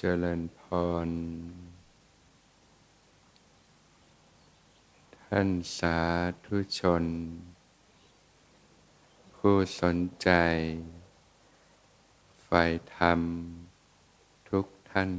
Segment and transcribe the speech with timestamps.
[0.00, 0.60] เจริญพ
[1.06, 1.08] ร
[5.16, 5.98] ท่านสา
[6.44, 7.04] ธุชน
[9.34, 10.30] ผู้สนใจ
[12.42, 12.62] ใฝ่
[12.96, 13.20] ธรรม
[14.48, 15.12] ทุกท่าน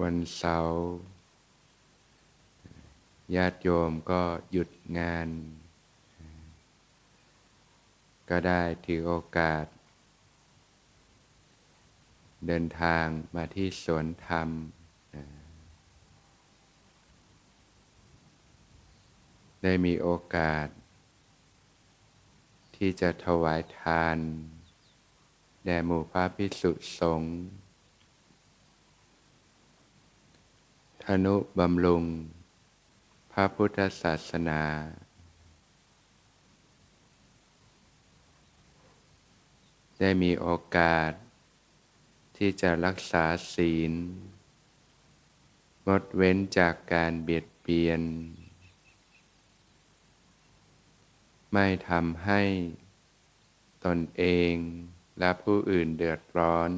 [0.00, 1.09] วันเสาร์
[3.34, 5.28] ญาติโยมก็หยุดงาน
[8.30, 9.64] ก็ได้ถือโอกาส
[12.46, 14.48] เดินทางมาที่สวนธรรม
[19.62, 20.68] ได้มีโอกาส
[22.76, 24.18] ที่จะถวายทาน
[25.64, 27.34] แด่หมู่พระพิสุสงฆ์
[31.04, 32.04] ธนุบำรุง
[33.40, 34.62] ระพุทธศาสนา
[39.98, 41.12] ได้มีโอกาส
[42.36, 43.24] ที่จะรักษา
[43.54, 43.92] ศีล
[45.86, 48.02] งดเว้นจากการเบียดเบียน
[51.52, 52.42] ไม่ทำให้
[53.84, 54.54] ตนเอง
[55.18, 56.70] และผู้อื่นเดือดร้อน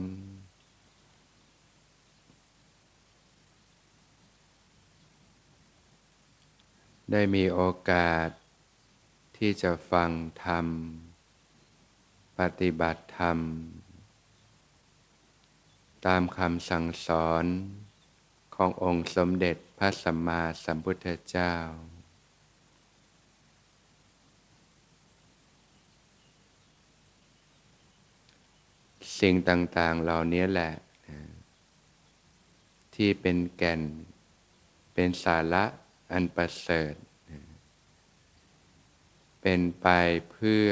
[7.12, 8.28] ได้มีโอกาส
[9.36, 10.10] ที่จะฟัง
[10.44, 10.66] ธรรม
[12.38, 13.38] ปฏิบัติธรรม
[16.06, 17.44] ตามคำสั่งสอน
[18.55, 21.52] ขององค์สมเด็จพระสัมมาสัมพุทธเจ้า
[29.20, 30.73] สิ่งต่างๆเหล่านี้แหละ
[32.94, 33.83] ที่เป็นแก่น
[34.94, 35.64] เป็นสาระ
[36.12, 36.95] อันประเสริฐ
[39.40, 39.86] เป็นไป
[40.33, 40.68] เพื่อ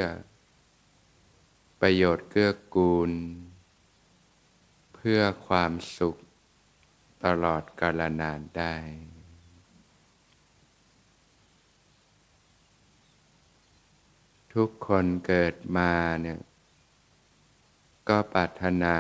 [1.81, 3.11] ประโยชน์เกื้อกูล
[4.95, 6.17] เพื่อความสุข
[7.25, 8.77] ตลอดกาลนานได้
[14.55, 16.41] ทุกคนเกิดมาเนี่ย
[18.09, 18.99] ก็ปรารถนา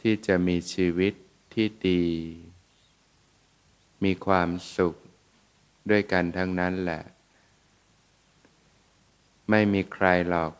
[0.00, 1.14] ที่จะมีชีวิต
[1.52, 2.04] ที่ดี
[4.04, 4.94] มีความสุข
[5.90, 7.02] ด้วยกันทั้งนั้นแหละ
[9.50, 10.52] ไม่มีใครหรอก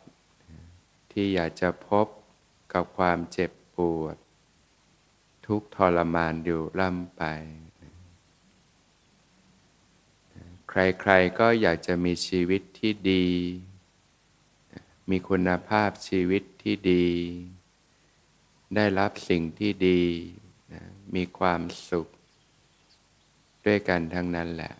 [1.11, 2.07] ที่อยากจะพบ
[2.73, 4.17] กับความเจ็บปวด
[5.45, 7.23] ทุกทรมานอยู่ล่ำไป
[10.69, 13.27] ใครๆก็อยากจะมีชีวิตที่ดี
[15.09, 17.07] มีคุณภาพชีวิตที่ดี
[18.75, 20.03] ได้รับสิ่งที่ดี
[21.15, 22.07] มีความสุข
[23.65, 24.73] ด้วยกันทั้งนั้นแหละ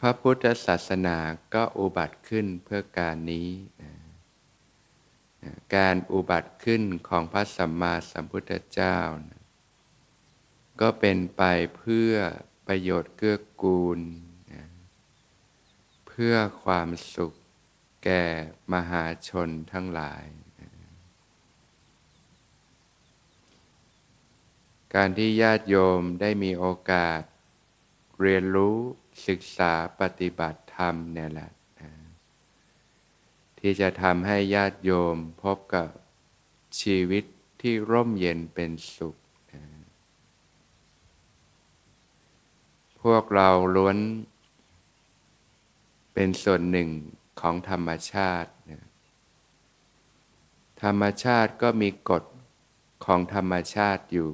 [0.00, 1.18] พระพุทธศาสนา
[1.54, 3.50] ก็อุบัติขึ้นเพื่อการนี้
[5.76, 8.98] การอุบัติขึ้นของพระสัมมาสัมพุทธเจ้า
[10.80, 11.42] ก็เป็นไป
[11.76, 12.12] เพื่อ
[12.66, 14.00] ประโยชน์เกื้อกูล
[16.06, 17.32] เพื่อความสุข
[18.04, 18.24] แก่
[18.72, 20.26] มหาชนทั้งหลาย
[24.96, 27.20] การที่ญาติโยมได้มีโอกาส
[28.20, 28.76] เรียนรู้
[29.26, 31.50] ศึกษาปฏิบัติธรรมเนี่ยแหละ
[33.58, 35.88] ที่จะทำให้ญาติโยมพบกับ
[36.80, 37.24] ชีวิต
[37.60, 39.16] ที่ร่มเย็นเป็นสุข
[43.02, 43.98] พวกเราล้วน
[46.14, 46.88] เป็นส่วนหนึ่ง
[47.40, 48.50] ของธรรมชาติ
[50.82, 52.24] ธรรมชาติก็มีกฎ
[53.04, 54.32] ของธรรมชาติอยู่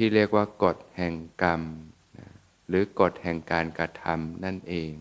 [0.00, 1.62] ที่เรียกว่ากฎแห่งกรรม
[2.68, 4.92] หรือกฎแห่งการกระทำนั่นเอง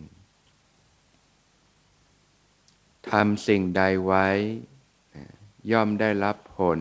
[3.11, 4.27] ทำสิ่งใดไว้
[5.71, 6.79] ย่อมได้รับผล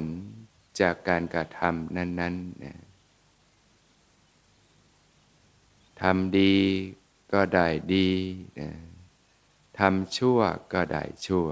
[0.80, 2.46] จากการกระทำนั้นๆ
[6.02, 6.54] ทำดี
[7.32, 8.08] ก็ได้ดี
[9.78, 10.38] ทำชั่ว
[10.72, 11.48] ก็ได้ชั่ว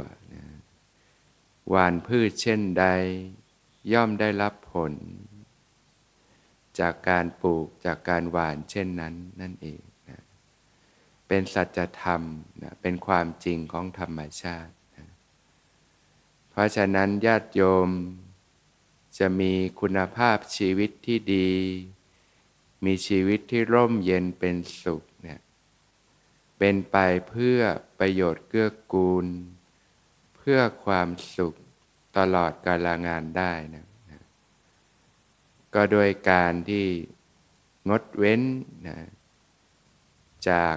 [1.69, 2.85] หวานพืชเช่นใด
[3.93, 4.95] ย่อมได้รับผล
[6.81, 10.21] จากการปลูกจากการหวานเช่นนั้นนั่นเองนะ
[11.29, 12.23] เป็นสัจธรรม
[12.63, 15.09] นะเป็นความจริงของธรรมชาตินะ
[16.51, 17.89] เพราะฉะนั้นญาติโยม
[19.19, 21.53] จะมีคุณภาพชีวิตที่ดี
[22.85, 25.41] มีชีวิตที่ร่มเย็นเป็นสุขเนี่ย
[26.59, 26.97] เป็นไป
[27.29, 27.61] เพื่อ
[27.99, 29.27] ประโยชน์เกื้อกูล
[30.37, 31.55] เพื่อความสุข
[32.19, 33.87] ตลอดกาลงานได้นะ
[35.75, 36.87] ก็โดยการที่
[37.91, 38.43] งดเว้น
[38.87, 38.99] นะ
[40.49, 40.77] จาก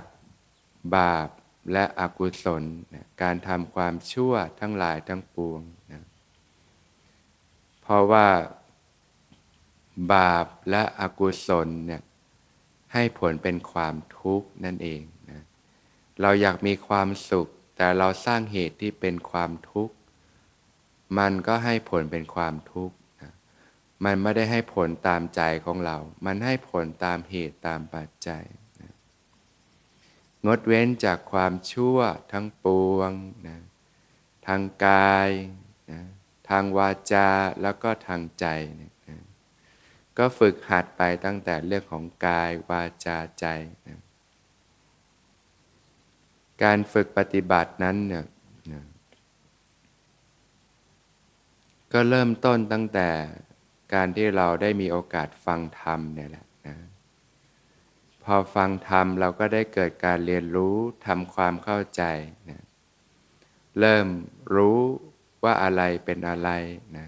[0.95, 1.29] บาป
[1.71, 2.63] และอกุศล
[2.93, 5.61] นะการทำความชั่วทั้งหลายทั้งปวง
[5.91, 6.03] นะ
[7.81, 8.27] เพราะว่า
[10.13, 12.01] บาปและอกุศลเนี่ย
[12.93, 15.41] ให้ผลเป็นความทุกข์นั่นเองนะ
[16.21, 17.47] เราอยากมีความสุข
[17.77, 19.93] แต่เราสร้างเหตุที่เป็นความทุกข์
[21.17, 22.96] มันก็ให้ผลเป็นความทุกข์
[24.03, 28.43] มันไม่ได้ให้ผลตามใจของเรา มันให้ผลตามเหตุตามปัจจัย
[28.81, 28.93] นะ
[30.45, 31.97] งดเว้นจากความชั่ว
[32.31, 33.11] ทั้งปวง
[33.47, 33.57] นะ
[34.47, 35.29] ทางกาย
[35.91, 36.01] นะ
[36.49, 37.29] ทางวาจา
[37.61, 38.45] แล้วก็ทางใจ
[38.81, 38.91] นะ
[40.17, 43.45] ก็ฝึกหัดไปตั้งแต่เรื่องของกายวาจาใจ
[43.87, 43.99] นะ
[46.63, 48.25] การฝึกปฏิบัตินั้นเนี่ย
[48.73, 48.83] นะ
[51.93, 53.09] ก็เริ่มต้นตั้งแต่
[53.93, 56.77] การที่เราได้มีโอกาสฟังธรรมเนี่ยแหละนะ
[58.23, 60.75] พอฟังธรรมเราก็ได้เกิดการเรียนรู้
[61.05, 62.03] ทำความเข้าใจ
[62.49, 62.61] นะ
[63.79, 64.07] เริ่ม
[64.55, 64.79] รู้
[65.43, 66.49] ว่าอะไรเป็นอะไร
[66.97, 67.07] นะ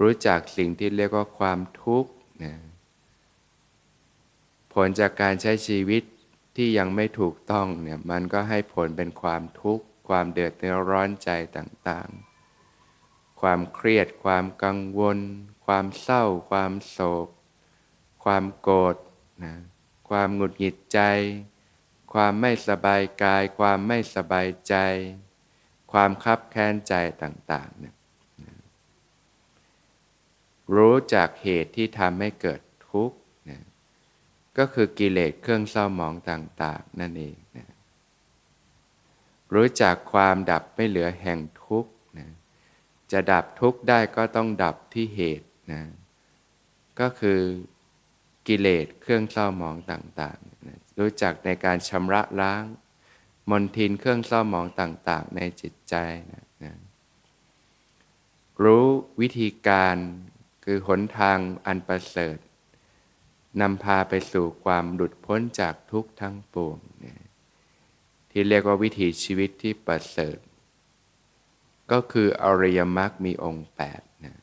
[0.00, 2.12] รู้จักสิ่งที่เรียกว่าความทุกข์
[2.44, 2.54] นะ
[4.72, 6.02] ผลจากการใช้ชีวิต
[6.56, 10.52] ที่ยังไม่ถูกต้องเนี่ยมันก็ให้ผลเป็นความทุกข์ ความเดือด
[10.90, 12.33] ร้อนใจต่างๆ
[13.46, 15.18] ความเครียด ความกังวล
[15.66, 17.28] ความเศร้า ความโศก
[18.24, 18.96] ความโกรธ
[19.44, 19.54] นะ
[20.08, 21.00] ความหงุดหงิดใจ
[22.12, 24.74] ความไม่สบายกาย ความไม่สบายใจ
[25.92, 27.94] ความคับแค้นใจต่างๆเนี่ย
[30.74, 33.16] รู้จากเหตุที่ทำให้เกิดทุกข์
[33.50, 33.60] นะ
[34.58, 37.68] ก็คือกิเลสเครื่องเศร้าหมองต่าง ๆ นั่นเองนะ
[39.54, 41.90] รู้จักความดับไม่เหลือแห่งทุกข์
[43.14, 45.82] จะดับทุกข์ได้ก็ต้องดับที่เหตุนะ
[47.00, 47.40] ก็คือ
[48.46, 52.64] กิเลสเครื่องเศร้าหมองต่างๆนะรู้จักในการชำระล้าง
[53.50, 55.94] มนทินเครื่องเศร้าหมองต่าง ๆ ในจิตใจ
[56.32, 56.74] นะนะ
[58.62, 58.86] รู้
[59.20, 59.96] วิธีการ
[60.64, 62.36] คือหนทางอันประเสริฐ
[63.60, 67.20] นำพาไปสู่ความหลุดพ้นจากทุกข์ทั้งปวงนี่ย
[68.30, 70.38] ที่เรียกว่าวิถีชีวิตที่ประเสริฐ
[71.92, 74.36] ก็คืออริยมรรคมีองค์แปดนะ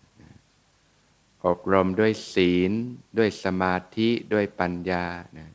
[1.46, 2.72] อบรมด้วยศีล
[3.18, 5.06] ด้วยสมาธิด้วยปัญญา
[5.38, 5.50] นะ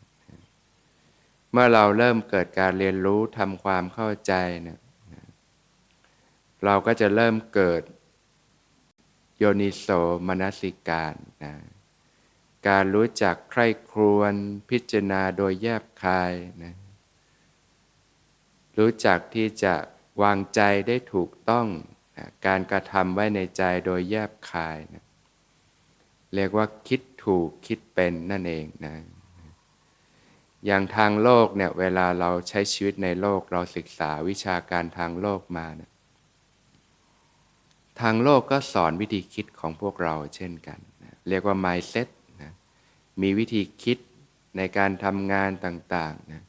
[1.50, 4.32] เมื่อเราเริ่มเกิดการเรียนรู้ทำความเข้าใจ
[4.68, 4.80] นะ
[6.64, 7.82] เราก็จะเริ่มเกิด
[9.38, 9.86] โยนิโส
[10.26, 11.54] มนสิการนะ
[12.68, 14.34] การรู้จักใคร่ครวญ
[14.70, 16.74] พิจารณาโดยแยบคายนะ
[18.78, 19.74] รู้จักที่จะ
[20.22, 21.66] วางใจได้ถูกต้อง
[22.16, 25.04] นะการกระทำไว้ในใจโดยแยบคายนะ
[26.34, 28.94] เรียกว่าคิดถูกคิดเป็นนั่นเองนะ
[30.66, 35.90] อย่างทางโลกเนี่ยเวลาเราใช้ชีวิตในโลกเราศึกษาวิชาการทางโลกมานะ
[38.00, 42.08] ทางโลกก็สอนวิธีคิดของพวกเราเช่นกันนะเรียกว่า mindset
[42.42, 42.52] นะ
[43.22, 43.98] มีวิธีคิด
[44.56, 46.42] ในการทำงานต่างๆนะ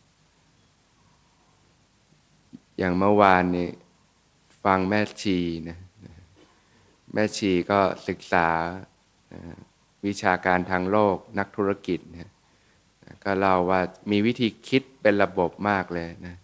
[2.78, 3.70] อย่างเมื่อวานนี้
[4.64, 5.38] ฟังแม่ชี
[5.70, 5.80] นะ
[7.14, 8.48] แม่ชีก็ศึกษา
[10.06, 12.32] วิชาการทางโลกนักธุรกิจนะ
[13.24, 13.82] ก็เล่าว่า
[14.12, 16.36] มีวิธีคิดเป็นระบบมากเลยนะ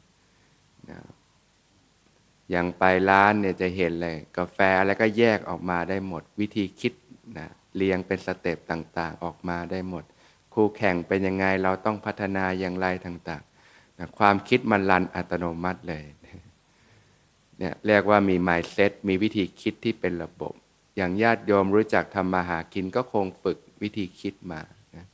[2.51, 6.93] อย่างไปร้านเนี่ยจะเห็นเลย กาแฟอะไรก็แยกออกมาได้หมด วิธีคิด
[7.37, 10.03] นะเรียงเป็นสเต็ปต่างๆ ออกมาได้หมด
[10.53, 16.03] คู่แข่งเป็นยังไงเราต้องพัฒนาอย่างไรต่างๆนะความคิดมันรันอัตโนมัติเลย
[17.63, 20.53] เนี่ยเรียกว่ามี mindset มีวิธีคิดที่เป็นระบบ
[20.95, 24.61] อย่างญาติโยมรู้จักทำมาหากินก็คงฝึกวิธีคิดมา
[24.95, 25.05] นะ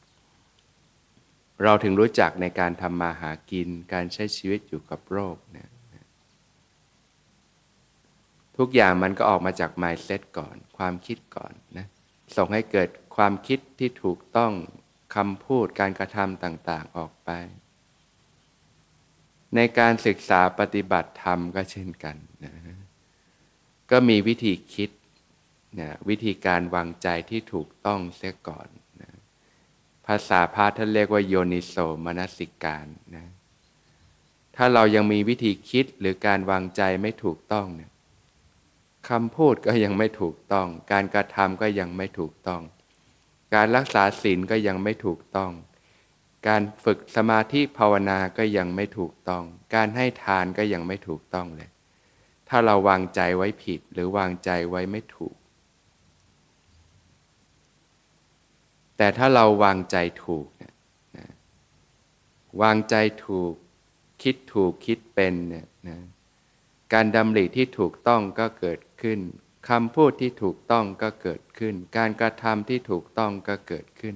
[1.63, 5.69] เราถึงรู้จักในการทำมาหากิน การใช้ชีวิตอยู่กับโรคเนี่ย
[8.57, 11.87] ทุกอย่างมันก็ออกมาจาก mindset ก่อน ความคิดก่อนนะ
[12.35, 14.53] ส่งให้เกิดความคิดที่ถูกต้อง
[15.15, 17.31] คำพูดการกระทำต่าง ๆ ออกไป
[19.55, 22.15] ในการศึกษาปฏิบัติธรรมก็เช่นกัน
[22.45, 22.53] นะ
[23.91, 24.89] ก็มีวิธีคิด
[25.79, 28.67] นะวิธีการวางใจที่ถูกต้องเสียก่อน
[29.01, 29.11] นะ
[30.05, 31.75] ภาษาพาท่านเรียกว่าโยนิโส
[32.05, 33.25] มนสิการนะ
[34.55, 37.91] ถ้าเรายังมีวิธีคิดหรือการวางใจไม่ถูกต้องเนี่ย
[39.09, 42.61] คำพูดก็ยังไม่ถูกต้อง การกระทำก็ยังไม่ถูกต้อง
[43.55, 45.51] การรักษาศีลก็ยังไม่ถูกต้อง
[46.47, 49.43] การฝึกสมาธิภาวนาก็ยังไม่ถูกต้อง
[49.75, 51.69] การให้ทานก็ยังไม่ถูกต้องเลย
[52.49, 55.35] ถ้าเราวางใจไว้ผิดหรือวางใจไว้ไม่ถูก
[58.97, 60.73] แต่ถ้าเราวางใจถูกนะ
[62.61, 63.53] วางใจถูก
[64.23, 65.99] คิดถูกคิดเป็นเนี่ยนะ
[66.93, 69.19] การดำริที่ถูกต้องก็เกิดขึ้น
[69.69, 74.15] คำพูดที่ถูกต้องก็เกิดขึ้น การกระทำที่ถูกต้องก็เกิดขึ้น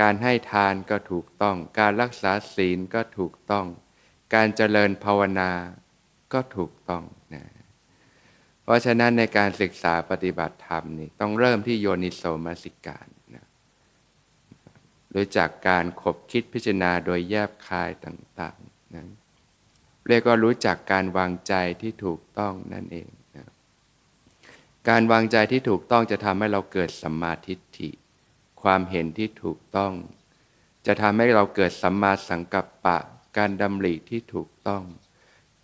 [0.00, 3.66] การให้ทานก็ถูกต้อง การรักษาศีลก็ถูกต้อง
[4.34, 5.50] การเจริญภาวนา
[6.32, 7.44] ก็ถูกต้องนะ
[8.64, 13.46] เพราะฉะนั้นในการศึกษาปฏิบัติธรรมนี่ต้องเริ่มที่โยนิโสมสิการนะ
[15.12, 19.04] โดยจากการขบคิดพิจารณาโดยแยบคายต่างๆนะ
[20.08, 23.46] เรียกว่ารู้จักการวางใจที่ถูกต้องนั่นเองนะ
[24.88, 27.90] การวางใจที่ถูกต้องจะทำให้เราเกิดสัมมาทิฏฐิ
[28.62, 29.94] ความเห็นที่ถูกต้อง
[30.86, 32.98] จะทำให้เราเกิดสัมมาสังกัปปะ
[33.36, 34.82] การดำริที่ถูกต้อง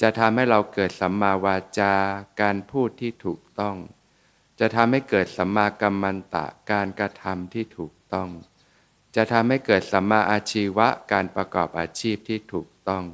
[0.01, 1.95] จะทำให้เราเกิดสัมมาวาจา
[2.41, 3.77] การพูดที่ถูกต้อง
[4.61, 8.31] จะทำให้เกิดสัมมากัมมันตะ การกระทำที่ถูกต้อง
[9.17, 13.05] จะทำให้เกิดสัมมาอาชีวะ การประกอบอาชีพที่ถูกต้อง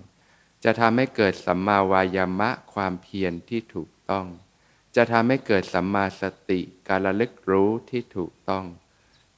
[0.65, 4.27] จะทำให้เกิดสัมมาวายามะ ความเพียรที่ถูกต้อง
[4.97, 8.65] จะทำให้เกิดสัมมาสติการระลึกรู้ที่ถูกต้อง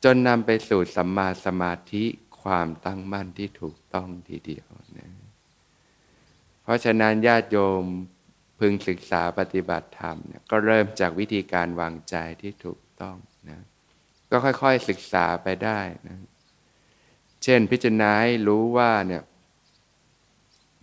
[0.09, 2.05] จนนำไปสู่สัมมาสมาธิ
[2.43, 5.11] ความตั้งมั่นที่ถูกต้องทีเดียวนะ
[6.63, 7.85] เพราะฉะนั้นญาติโยม
[8.59, 13.17] พึงศึกษาปฏิบัติธรรมเนี่ยก็เริ่มจากวิธีการวางใจที่ถูกต้อง
[13.51, 13.61] นะ
[14.31, 16.19] ก็ค่อยๆศึกษาไปได้นะ
[17.43, 19.23] เช่นพิจารณาให้รู้ว่าเนี่ย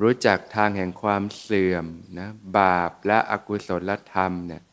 [0.02, 1.86] รู้จักทางแห่งความเสื่อม
[2.20, 4.64] นะบาปและอกุศลธรรมเนี่ย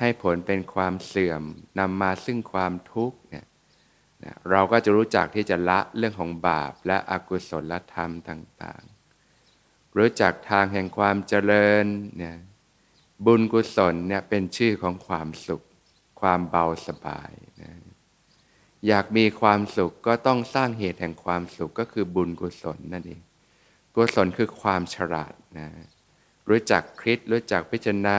[0.00, 1.42] ให้ผลเป็นความเสื่อม
[1.78, 3.46] นำมาซึ่งความทุกข์เนี่ย
[4.24, 11.84] นะเราก็จะรู้จักที่จะละเรื่องของบาปและอกุศลธรรมต่างๆ รู้จักทางแห่งความเจริญ
[12.16, 12.36] เนี่ย
[13.26, 15.62] บุญกุศลเนี่ยเป็นชื่อของความสุข
[16.20, 17.32] ความเบาสบาย
[17.62, 17.72] นะ
[18.86, 23.22] อยากมีความสุขก็ต้องสร้างเหตุแห่งความสุขก็คือบุญกุศลนั่นเอง
[23.94, 25.68] กุศลคือความฉลาดนะ
[26.48, 28.18] รู้จักคิดรู้จักพิจารณา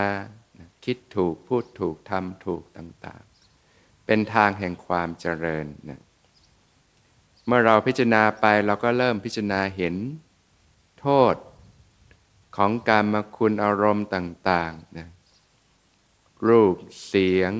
[0.85, 3.28] คิดถูกพูดถูกทำถูกต่างๆ
[4.11, 6.01] เป็นทางแห่งความเจริญนะ
[7.45, 9.95] เมื่อเราพิจารณาไปเราก็เริ่มพิจารณาเห็น
[10.99, 11.35] โทษ
[12.57, 15.07] ของการมาคุณอารมณ์ต่างๆนะ
[16.47, 16.75] รูป
[17.05, 17.51] เสียง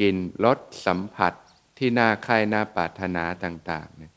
[0.00, 1.32] กลิ่นรสสัมผัส
[1.78, 4.12] ที่น่าใคร่น่าปรารถนาต่างๆเนี่ย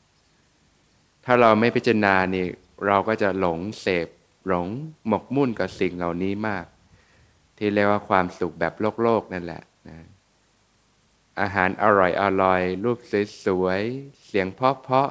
[1.25, 2.45] ถ้าเราไม่พิจารณานี่
[2.87, 4.07] เราก็จะหลงเสพ
[4.47, 4.67] หลง
[5.07, 6.65] หมกมุ่นกับสิ่งเหล่านี้มาก
[7.57, 9.76] ที่เรียกว่าความสุขแบบโลกโลกนั่นแหละนะ
[11.41, 12.99] อาหารอร่อยอร่อย รูป
[13.45, 15.09] สวยๆ เสียงเพาะเพาะ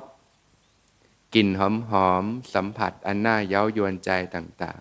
[1.35, 4.81] กลิ่นหอมหอมสัมผัสอันน่าเย้ายวนใจต่าง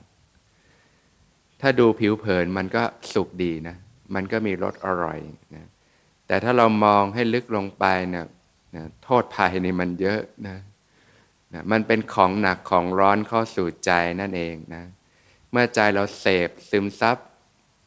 [0.81, 2.83] ๆ ถ้าดูผิวเผินมันก็
[3.13, 3.75] สุขดีนะ
[4.15, 5.19] มันก็มีรสอร่อย
[5.55, 5.65] นะ
[6.27, 8.27] แต่ถ้าเรามองให้ลึกลงไปเนี่ย
[8.75, 10.57] นะโทษภัยในมันเยอะนะ
[11.53, 14.83] นะ มันเป็นของหนักของร้อนเข้าสู่ใจนั่นเองนะ
[15.51, 17.17] เมื่อใจเราเสพซึมซับ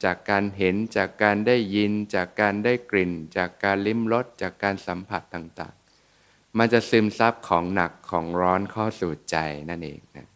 [0.04, 9.36] จากการเห็นจากการได้ยิน จากการได้กลิ่น จากการลิ้มรสจากการสัมผัสต่างๆ มันจะซึมซับของหนักของร้อนเข้าสู่ใจ
[9.70, 10.28] นั่นเองนะ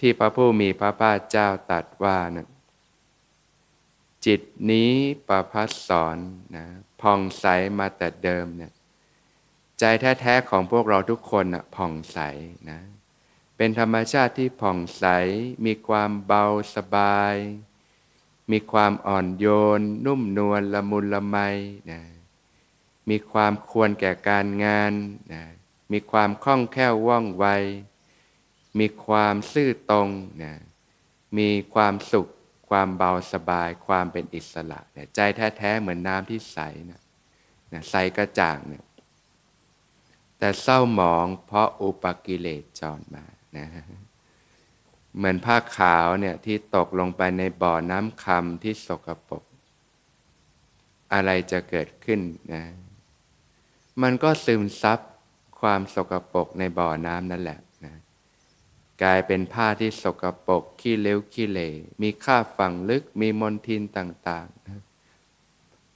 [0.00, 2.48] ที่พระผู้มีพระภาคเจ้าตรัสว่านะ
[4.26, 4.92] จิตนี้
[5.28, 6.18] ประพัสสอน
[6.56, 6.66] นะ
[7.00, 7.46] พองใส
[7.78, 8.72] มาแต่เดิมเนี่ย
[9.78, 12.18] ใจแท้ๆของพวกเราทุกคนนะผ่องใส
[12.70, 12.80] นะ
[13.56, 15.04] เป็นธรรมชาติที่ผ่องใส
[15.64, 16.44] มีความเบา
[16.74, 17.34] สบาย
[18.50, 19.46] มีความอ่อนโย
[19.78, 21.36] น นุ่มนวลละมุนละไม
[21.90, 22.00] นะ
[23.08, 24.92] มีความควรแก่การงาน
[25.32, 25.42] นะ
[25.92, 27.46] มีความคล่องแคล่วว่องไว
[28.78, 30.08] มีความซื่อตรง
[30.42, 30.54] นะ
[31.38, 32.28] มีความสุข
[32.68, 36.58] ความเบาสบาย ความเป็นอิสระนะใจแท้ๆเหมือนน้ำที่ใส
[36.90, 37.00] นะ
[37.72, 38.84] นะใสกระจ่างนะ
[40.38, 43.24] แต่เศร้าหมองเพราะอุปกิเลสจรมา
[43.56, 43.66] นะ
[45.16, 49.44] เหมือนผ้าขาวเนี่ยที่ตกลงไปในบ่อน้ำคำที่สกปรก
[51.12, 52.20] อะไรจะเกิดขึ้น
[52.54, 52.64] นะ
[54.02, 54.98] มันก็ซึมซับ
[55.60, 57.94] ความสกปรกในบ่อน้ำนั่นแหละนะ
[59.02, 61.60] กลายเป็นผ้าที่สกปรกขี้เล็วขี้เหล
[62.02, 64.82] มีค่าฝังลึกมีมลทินต่างๆนะ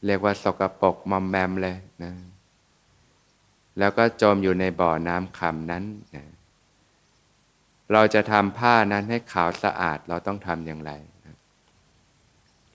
[0.04, 2.12] เรียกว่าสกปรกมอมแมมเลยนะ
[3.78, 5.85] แล้วก็จมอยู่ในบ่อน้ำคำนั้น
[6.16, 6.25] นะ
[7.92, 10.92] เราจะทำผ้านั้นให้ขาวสะอาดเราต้องทำอย่างไร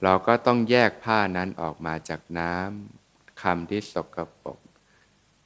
[0.04, 4.60] เราก็ต้องแยกผ้านั้นออกมาจากน้ำคำที่สกปรก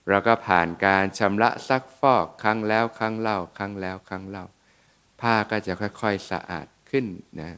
[0.09, 4.45] เราก็ผ่านการชำระซักฟอกครั้งแล้วครั้งเล่าครั้งแล้วครั้งเล่า
[5.21, 7.05] ผ้าก็จะค่อย ๆสะอาดขึ้น
[7.39, 7.51] นะ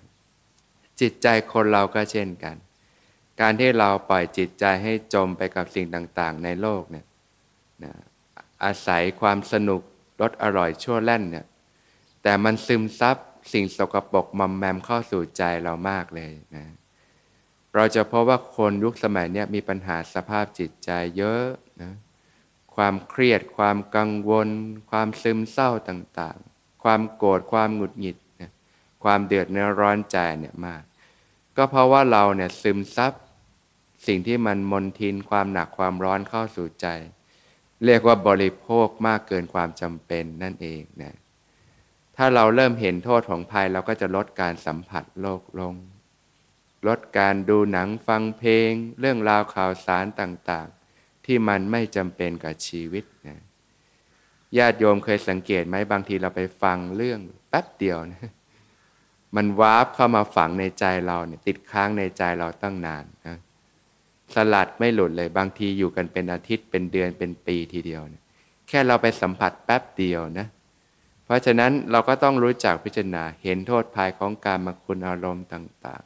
[1.00, 2.55] จิตใจคนเราก็เช่นกัน
[3.41, 7.05] การที่เราปล่อยจิตใจให้จมไปกับสิ่งต่างๆ ในโลกเนี่ย
[7.84, 7.93] นะ
[8.63, 9.82] อาศัยความสนุก
[10.22, 11.46] รสอร่อยชั่วแล่นเนี่ย
[12.24, 13.18] แต่มันซึมซับ
[13.53, 16.65] สิ่งสกปรกมอมแมมเข้าสู่ใจเรามากเลยนะ
[17.75, 21.46] เราจะพบว่าคนยุคสมัยนี้มีปัญหาสภาพจิตใจเยอะ
[21.82, 21.94] นะ
[22.75, 24.50] ความเครียด ความกังวล
[24.92, 28.51] ความซึมเศร้าต่างๆ ความโกรธความหงุดหงิดนะ
[29.03, 30.84] ความเดือดเนื้อร้อนใจเนี่ยมาก
[31.58, 33.13] ก็เพราะว่าเราเนี่ยซึมซับ
[34.08, 36.88] สิ่งที่มันมนทินความหนักความร้อนเข้าสู่ใจ
[37.86, 41.15] เรียกว่าบริโภคมากเกินความจำเป็นนั่นเองนะ
[42.17, 45.75] ถ้าเราเริ่มเห็นโทษของภัยเราก็จะลดการสัมผัสโลกลง
[46.88, 53.39] ลดการดูหนังฟังเพลง เรื่องราวข่าวสารต่างๆ ที่มันไม่จำเป็นกับชีวิตนะ
[54.58, 58.32] ญาติโยมเคยสังเกตไหมบางทีเราไปฟังเรื่องแป๊บเดียวนะ
[59.36, 63.38] มันวาร์ปเข้ามาฝังในใจเราเนี่ยติดค้างในใจเราตั้งนานนะ
[64.34, 68.22] สลัดไม่หลุดเลยบางทีอยู่กันเป็นอาทิตย์เป็นเดือนเป็นปีทีเดียวนี่ย
[68.67, 70.48] แค่เราไปสัมผัสแป๊บเดียวนะ
[71.34, 76.04] ราะฉะนั้นเราก็ต้องรู้จักพิจารณาเห็นโทษภายของการมาคุณอารมณ์ต่าง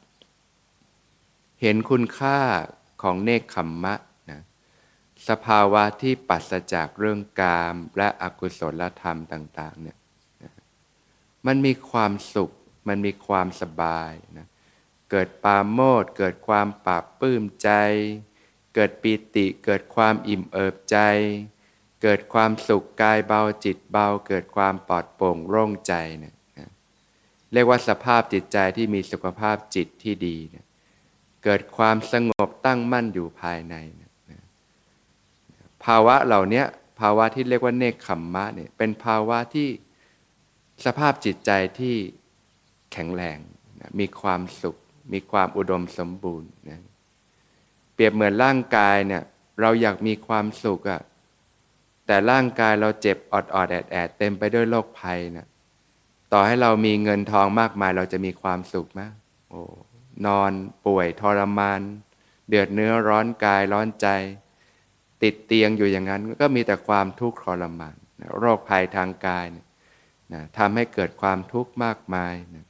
[0.78, 2.38] ๆ เห็นคุณค่า
[3.02, 3.94] ของเนคขมมะ
[4.30, 4.40] นะ
[5.28, 9.96] สภาวะที่ปัสจากเรื่องกามและอกุศลธรรมต่างๆเนี่ย
[11.46, 12.50] มันมีความสุข
[12.88, 14.46] มันมีความสบายนะ
[15.10, 17.70] เกิดปาโมดเกิดความปราบปื้มใจ
[18.74, 20.98] เกิดปีติเกิดความอิ่มเอิบใจ
[22.02, 26.34] เกิดความสุขกายเบาจิตเบา เกิดความปลอดโปร่งโล่งใจเนี่ย
[27.52, 30.64] เรียกว่าสภาพจิตใจที่มีสุขภาพจิตที่ดีเนี่ย
[31.44, 34.10] เกิดความสงบตั้งมั่นอยู่ภายในนะ
[35.84, 36.62] ภาวะเหล่านี้
[37.00, 39.68] ภาวะที่เรียกว่าเนคขมมะเนี่ยเป็นภาวะที่
[40.84, 41.96] สภาพจิตใจที่
[42.92, 43.38] แข็งแรง
[43.80, 44.76] นะมีความสุข
[45.12, 46.80] มีความอุดมสมบูรณ์นะ
[47.94, 49.22] เปรียบเหมือนร่างกายเนี่ย
[49.60, 51.00] เราอยากมีความสุขอะ่ะ
[52.10, 55.46] แต่ร่างกายเราเจ็บอดอดแอดแอดเต็มไปด้วยโรคภัยนะ
[56.32, 59.00] ต่อให้เรามีเงินทองมากมายเราจะมีความสุขไหม
[59.50, 59.62] โอ้
[60.26, 60.52] นอน
[60.86, 61.80] ป่วยทรมาน
[62.48, 64.06] เดือดเนื้อร้อนกายร้อนใจ
[65.22, 69.66] ติดเตียงอยู่อย่างนั้น ก็มีแต่ความทุกข์ทรมานนะโรคภัยทางกายนะ
[70.32, 72.66] นะทำให้เกิดความทุกข์มากมายนะ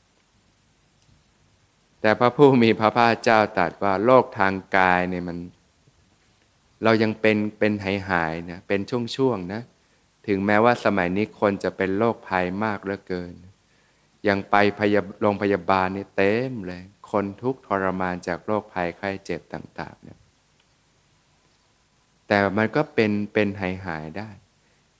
[2.00, 5.38] แต่พระผู้มีพระภาคเจ้าตรัสว่าโรคทางกายเนี่ยมัน
[6.84, 8.80] เรายังเป็นเป็นหายหายนะเป็น
[9.16, 9.62] ช่วงๆนะ
[10.26, 13.32] ถึงแม้ว่าสมัยนี้คนจะเป็นโรคภัยมากเหลือเกิน
[14.28, 14.56] ยังไป
[15.20, 20.18] โรงพยาบาลนี่เต็มเลย คนทุกทรมานจากโรคภัยไข้เจ็บต่างๆเนี่ย
[22.28, 24.30] แต่มันก็เป็นเป็นหายหายได้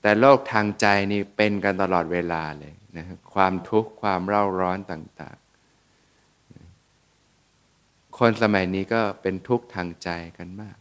[0.02, 10.76] แต่โรคทางใจนี่เป็นกันตลอดเวลาเลยนะความทุกข์ความเร่าร้อนต่างๆ คนสมัยนี้ก็เป็นทุกข์ทางใจกันมาก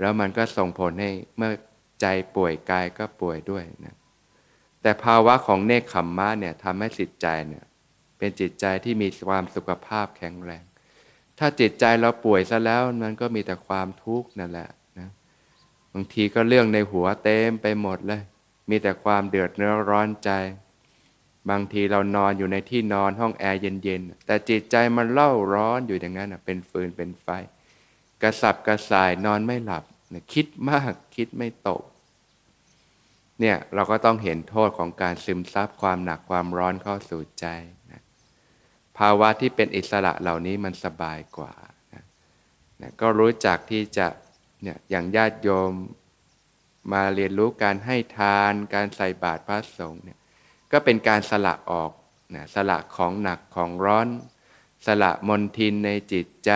[0.00, 1.52] แล้วมันก็ส่งผลให้เมื่อ
[2.00, 2.06] ใจ
[2.36, 3.96] ป่วยกายก็ป่วยด้วยนะ
[4.82, 7.64] แต่ภาวะของเนคขมมะเนี่ยทำให้จิตใจเนี่ย
[8.18, 10.64] เป็นจิตใจที่มีความสุขภาพแข็งแรง
[11.38, 15.08] ถ้าจิตใจเราป่วยซะแล้วมันก็มีแต่ความทุกข์นั่นแหละนะ
[15.92, 18.22] บางทีก็เรื่องในหัวเต็มไปหมดเลย
[18.70, 20.30] มีแต่ความเดือดเนื้อร้อนใจ
[21.50, 27.28] บางทีเรานอนอยู่ในที่นอนห้องแอร์เย็นๆ แต่จิตใจมันเล่าร้อนอยู่อย่างนั้นเป็นฟืนเป็นไฟ
[28.22, 29.84] กระสับกระส่ายนอนไม่หลับ
[30.32, 31.82] คิดมากคิดไม่ตก
[33.40, 37.46] เนี่ยเราก็ต้องเห็นโทษของการซึมซับความหนักความร้อนเข้าสู่ใจ
[37.92, 38.02] นะ
[38.98, 41.54] ภาวะที่เป็นอิสระเหล่านี้มันสบายกว่า
[41.92, 42.04] นะ
[42.80, 44.06] นะก็รู้จักที่จะ
[44.62, 45.72] เนี่ยอย่างญาติโยม
[46.92, 50.18] มาเรียนรู้การให้ทาน การใส่บาตรพระสงฆ์เนี่ย
[50.72, 51.90] ก็เป็นการสละออก
[52.34, 54.08] นะสละของหนักของร้อน
[54.84, 56.52] สละมนทินในจิตใจ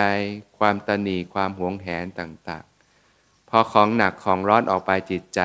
[0.57, 5.41] ความตนีความหวงแหนต่างๆ พอของหนักของร้อนออกไปจิตใจ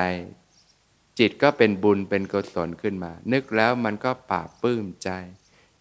[1.19, 5.09] จิตก็เป็นบุญเป็นกุศลขึ้นมา นึกแล้วมันก็ปราบปื้มใจ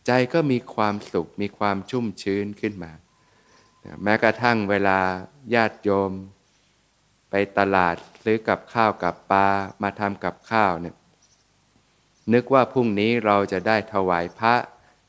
[0.06, 2.92] ใจก็มีความสุขมีความชุ่มชื้นขึ้นมา
[4.02, 4.98] แม้กระทั่งเวลา
[5.54, 6.12] ญาติโยม
[7.30, 9.46] ไปตลาดซื้อกับข้าวกับปลา
[9.82, 10.94] มาทำกับข้าวเนี่ย
[12.32, 14.54] นึกว่าพรุ่งนี้เราจะได้ถวายพระ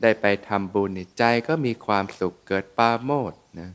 [0.02, 3.72] ได้ไปทำบุญใจก็มีความสุขเกิดปาโมดนะ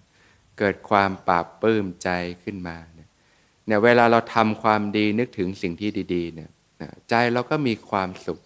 [0.59, 2.11] เกิดความปราบปลื้มใจ
[2.45, 6.51] ขึ้นมาเนี่ยเวลาเราทำความดีนึกถึงสิ่งที่ดีๆเนี่ย
[7.11, 8.41] ใจเราก็มีความสุข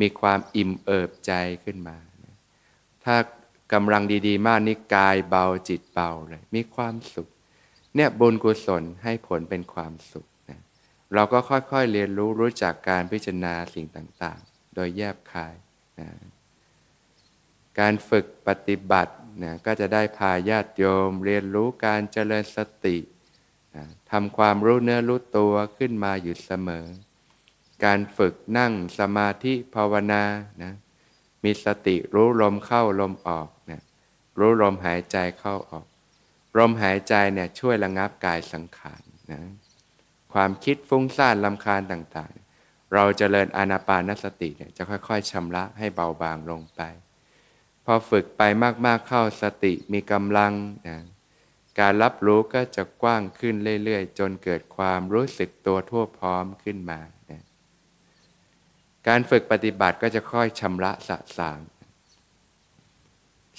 [0.00, 1.32] มีความอิ่มเอิบใจ
[1.64, 1.96] ขึ้นมา
[3.04, 3.16] ถ้า
[3.72, 7.28] กำลังดีๆ มากนี่กายเบาจิตเบาเลย มีความสุข
[7.96, 10.60] เนี่ยบุญกุศลให้ผลเป็นความสุขนะ
[11.14, 15.54] เราก็ค่อยๆเรียนรู้รู้จักการพิจารณาสิ่งต่างๆ โดยแยบคาย
[16.00, 16.08] นะ
[17.80, 22.96] การฝึกปฏิบัตินะก็จะได้พาญาติโยม เรียนรู้การเจริญสติ
[23.76, 26.86] นะทำความรู้เนื้อรู้ตัวขึ้นมาอยู่เสมอ
[27.84, 30.22] การฝึกนั่งสมาธิภาวนา
[30.62, 30.72] นะ
[31.44, 33.82] มีสติรู้ลมเข้าลมออกนะ
[34.38, 35.86] รู้ลมหายใจเข้าออก
[36.58, 39.40] ลมหายใจเนี่ยช่วยระงับกายสังขารนะ
[40.32, 46.82] ความคิดฟุ้งซ่านลำคาญต่างๆ เราจเจริญอานาปานสติเนี่ยจะค่อยๆชำระให้เบาบางลงไป
[47.86, 48.42] พอฝึกไป
[48.86, 50.52] มากๆเข้าสติมีกำลัง
[50.88, 50.98] นะ
[51.80, 57.42] การรับรู้ก็จะกว้างขึ้นเรื่อยๆ จนเกิดความรู้สึกตัวทั่วพร้อมขึ้นมานะ
[59.08, 61.58] การฝึกปฏิบัติก็จะค่อยชำระสะสาง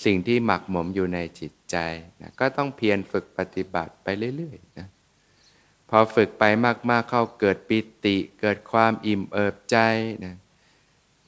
[0.06, 1.76] สิ่งที่หมักหมมอยู่ในจิตใจ
[2.22, 4.88] นะก็ต้องเพียรฝึกปฏิบัติไปเรื่อยๆนะ
[5.90, 6.44] พอฝึกไป
[6.90, 9.78] มากๆเข้าเกิดปิติ เกิดความอิ่มเอิบใจ
[10.26, 10.36] นะ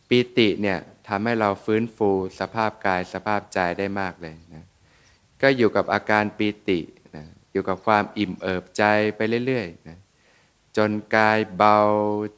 [0.09, 0.79] ปิติเนี่ย
[1.09, 4.65] ทำให้เราฟื้นฟูสภาพกายสภาพใจได้มากเลยนะ
[5.41, 6.79] ก็อยู่กับอาการปีติ
[7.15, 8.83] นะอยู่กับความอิ่มเอิบใจ
[9.15, 9.99] ไปเรื่อยๆนะ
[10.77, 11.77] จนกายเบา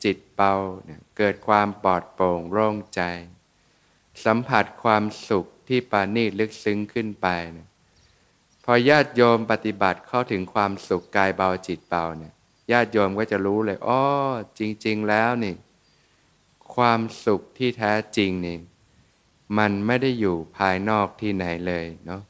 [0.03, 0.53] จิตเบา
[0.89, 3.01] นะเกิดความปลอดโปร่งโล่งใจ
[4.25, 7.67] สัมผัสความสุขที่ปานีลึกซึ้งขึ้นไปนะ
[8.65, 12.33] พอญาติโยมปฏิบัติเข้าถึงความสุขกายเบาจิตเบาเนี่ย
[12.71, 14.01] ญาติโยมก็จะรู้เลยอ๋อ
[14.59, 15.55] จริง ๆ แล้วนี่
[16.75, 18.57] ความสุขที่แท้จริงนี่
[19.57, 22.21] มันไม่ได้อยู่ภายนอกที่ไหนเลยเนาะ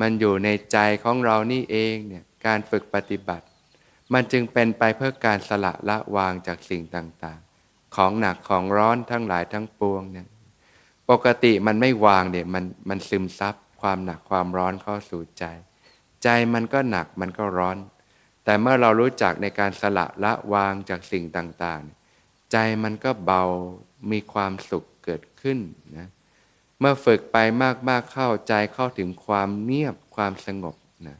[0.00, 3.46] มันอยู่ในใจของเรานี่เองเนี่ยการฝึกปฏิบัติ
[4.12, 10.28] มันจึงเป็นไปเพื่อการสละละวางจากสิ่งต่างๆ ของหนักของร้อนทั้งหลายทั้งปวงเนี่ย
[11.10, 15.44] ปกติมันไม่วางเนี่ยมันมันซึมซับความหนักความร้อนเข้าสู่ใจ
[16.22, 17.76] ใจมันก็หนักมันก็ร้อน
[18.44, 22.01] แต่เมื่อเรารู้จักในการสละละวางจากสิ่งต่างๆ
[22.52, 23.42] ใจมันก็เบา
[24.10, 25.58] มีความสุขเกิดขึ้น
[25.98, 26.08] นะ
[26.78, 27.36] เมื่อฝึกไป
[27.88, 31.16] มากๆเข้าใจเข้าถึงความเงียบความสงบนะ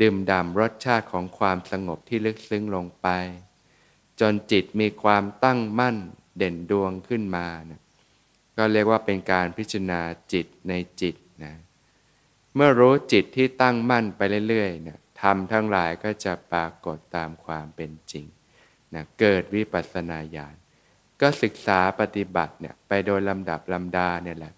[0.00, 3.08] ดื่มด่ำรสชาติของความสงบที่ลึกซึ้งลงไป
[4.20, 5.96] จนจิตมีความตั้งมั่น
[6.36, 7.80] เด่นดวงขึ้นมานะ
[8.56, 10.00] ก็เรียกว่าเป็นการพิจารณา
[10.32, 11.54] จิตในจิตนะ
[12.54, 18.26] เมื่อรู้จิตที่ตั้งมั่นไปเรื่อยๆนะทำทั้งหลายก็จะปรากฏตามความเป็นจริง
[18.94, 20.54] นะเกิดวิปัสสนาญาณ
[21.20, 24.52] ก็ศึกษาปฏิบัติเนี่ยไปโดยลำดับลำดาเนี่ยแหละ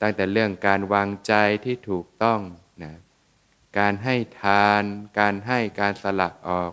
[0.00, 2.40] ตั้งแต่เรื่องการวางใจที่ถูกต้อง
[2.84, 2.94] นะ
[3.78, 4.82] การให้ทาน
[5.18, 6.72] การให้การสละออก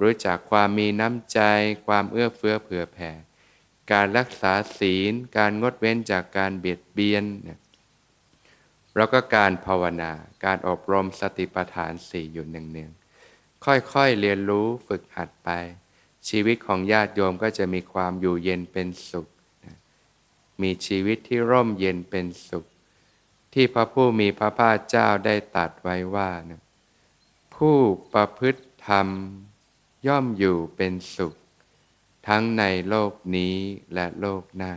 [0.00, 1.40] รู้จักความมีน้ำใจ
[1.86, 3.10] ความเอื้อเฟื้อเผื่อแผ่
[3.92, 7.60] การรักษาศีล การงดเว้นจากการเบียดเบียนนะ
[8.96, 10.12] แล้วก็การภาวนา
[10.44, 15.50] การอบรมสติปัฏฐานสี่อยู่เนืองๆค่อยๆเรียนรู้ฝึกหัดไป
[16.28, 19.28] ชีวิตของญาติโยมก็จะมีความอยู่เย็นเป็นสุข
[20.62, 22.64] มีชีวิตที่ร่มเย็นเป็นสุข
[23.52, 26.62] ที่พระผู้มีพระภาคเจ้าได้ตัดไว้ว่านะ
[27.54, 27.76] ผู้
[28.14, 29.08] ประพฤติธรรม
[30.06, 31.34] ย่อมอยู่เป็นสุข
[32.28, 33.56] ทั้งในโลกนี้
[33.94, 34.72] และโลกหน้า